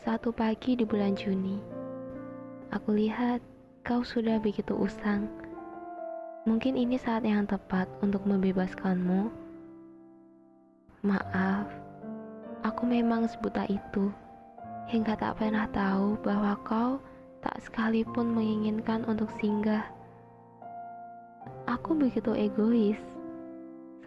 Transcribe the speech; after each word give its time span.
Satu 0.00 0.32
pagi 0.32 0.80
di 0.80 0.88
bulan 0.88 1.12
Juni, 1.12 1.60
aku 2.72 2.96
lihat 2.96 3.44
kau 3.84 4.00
sudah 4.00 4.40
begitu 4.40 4.72
usang. 4.72 5.28
Mungkin 6.48 6.72
ini 6.72 6.96
saat 6.96 7.20
yang 7.20 7.44
tepat 7.44 7.84
untuk 8.00 8.24
membebaskanmu. 8.24 9.28
Maaf, 11.04 11.68
aku 12.64 12.88
memang 12.88 13.28
sebuta 13.28 13.68
itu, 13.68 14.08
hingga 14.88 15.20
tak 15.20 15.36
pernah 15.36 15.68
tahu 15.68 16.16
bahwa 16.24 16.56
kau 16.64 16.96
tak 17.44 17.60
sekalipun 17.60 18.32
menginginkan 18.32 19.04
untuk 19.04 19.28
singgah. 19.36 19.84
Aku 21.68 21.92
begitu 21.92 22.32
egois, 22.32 22.96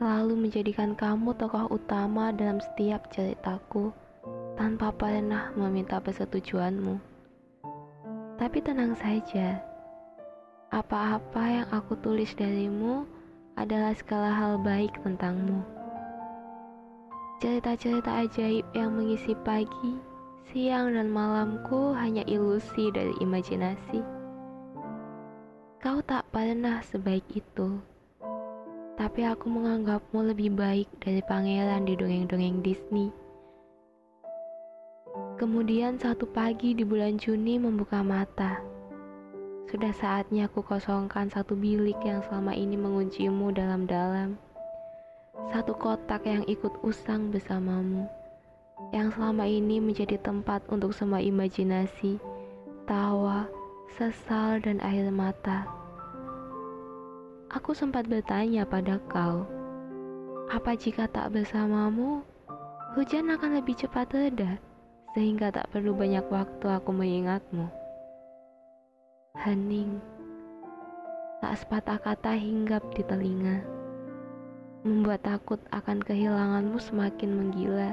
selalu 0.00 0.40
menjadikan 0.40 0.96
kamu 0.96 1.36
tokoh 1.36 1.68
utama 1.68 2.32
dalam 2.32 2.64
setiap 2.64 3.12
ceritaku 3.12 3.92
tanpa 4.56 4.92
pernah 4.92 5.52
meminta 5.56 5.96
persetujuanmu. 5.98 7.00
Tapi 8.36 8.58
tenang 8.60 8.92
saja, 8.98 9.62
apa-apa 10.72 11.42
yang 11.46 11.68
aku 11.68 11.96
tulis 12.00 12.32
darimu 12.32 13.04
adalah 13.60 13.92
segala 13.92 14.32
hal 14.32 14.56
baik 14.60 14.92
tentangmu. 15.04 15.60
Cerita-cerita 17.44 18.24
ajaib 18.24 18.64
yang 18.72 18.94
mengisi 18.94 19.36
pagi, 19.42 19.92
siang, 20.48 20.94
dan 20.94 21.10
malamku 21.10 21.92
hanya 21.92 22.22
ilusi 22.24 22.88
dari 22.94 23.12
imajinasi. 23.20 24.00
Kau 25.82 25.98
tak 26.06 26.30
pernah 26.30 26.78
sebaik 26.86 27.26
itu, 27.34 27.82
tapi 28.94 29.26
aku 29.26 29.50
menganggapmu 29.50 30.30
lebih 30.30 30.54
baik 30.54 30.86
dari 31.02 31.18
pangeran 31.26 31.82
di 31.82 31.98
dongeng-dongeng 31.98 32.62
Disney. 32.62 33.21
Kemudian 35.42 35.98
satu 35.98 36.30
pagi 36.30 36.70
di 36.70 36.86
bulan 36.86 37.18
Juni 37.18 37.58
membuka 37.58 37.98
mata. 37.98 38.62
Sudah 39.66 39.90
saatnya 39.90 40.46
aku 40.46 40.62
kosongkan 40.62 41.34
satu 41.34 41.58
bilik 41.58 41.98
yang 42.06 42.22
selama 42.22 42.54
ini 42.54 42.78
menguncimu 42.78 43.50
dalam-dalam. 43.50 44.38
Satu 45.50 45.74
kotak 45.74 46.30
yang 46.30 46.46
ikut 46.46 46.70
usang 46.86 47.34
bersamamu. 47.34 48.06
Yang 48.94 49.18
selama 49.18 49.42
ini 49.50 49.82
menjadi 49.82 50.14
tempat 50.22 50.62
untuk 50.70 50.94
semua 50.94 51.18
imajinasi, 51.18 52.22
tawa, 52.86 53.50
sesal, 53.98 54.62
dan 54.62 54.78
air 54.78 55.10
mata. 55.10 55.66
Aku 57.50 57.74
sempat 57.74 58.06
bertanya 58.06 58.62
pada 58.62 59.02
kau, 59.10 59.42
apa 60.54 60.78
jika 60.78 61.10
tak 61.10 61.34
bersamamu, 61.34 62.22
hujan 62.94 63.26
akan 63.34 63.58
lebih 63.58 63.74
cepat 63.74 64.06
reda? 64.14 64.62
Sehingga 65.12 65.52
tak 65.52 65.68
perlu 65.68 65.92
banyak 65.92 66.24
waktu 66.32 66.66
aku 66.72 66.90
mengingatmu. 66.92 67.68
Hening, 69.36 70.00
tak 71.44 71.60
sepatah 71.60 72.00
kata 72.00 72.32
hinggap 72.36 72.80
di 72.96 73.04
telinga, 73.04 73.60
membuat 74.84 75.24
takut 75.24 75.60
akan 75.72 76.00
kehilanganmu 76.00 76.80
semakin 76.80 77.30
menggila. 77.32 77.92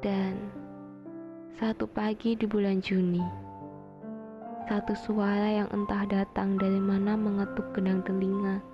Dan 0.00 0.40
satu 1.60 1.84
pagi 1.84 2.32
di 2.32 2.48
bulan 2.48 2.80
Juni, 2.80 3.20
satu 4.72 4.96
suara 4.96 5.60
yang 5.60 5.68
entah 5.76 6.08
datang 6.08 6.56
dari 6.56 6.80
mana 6.80 7.12
mengetuk 7.20 7.76
gedang 7.76 8.00
telinga, 8.08 8.64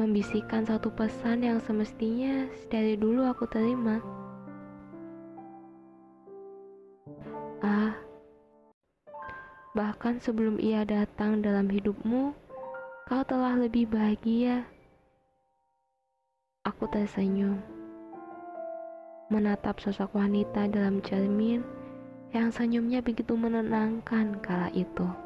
membisikkan 0.00 0.64
satu 0.64 0.88
pesan 0.96 1.44
yang 1.44 1.60
semestinya 1.60 2.48
dari 2.72 2.96
dulu 2.96 3.28
aku 3.28 3.44
terima. 3.52 4.00
Bahkan 9.76 10.16
sebelum 10.16 10.56
ia 10.56 10.88
datang 10.88 11.44
dalam 11.44 11.68
hidupmu, 11.68 12.32
kau 13.04 13.22
telah 13.28 13.52
lebih 13.60 13.92
bahagia. 13.92 14.64
Aku 16.64 16.88
tersenyum, 16.88 17.60
menatap 19.28 19.76
sosok 19.76 20.16
wanita 20.16 20.64
dalam 20.72 21.04
cermin 21.04 21.60
yang 22.32 22.48
senyumnya 22.48 23.04
begitu 23.04 23.36
menenangkan 23.36 24.40
kala 24.40 24.72
itu. 24.72 25.25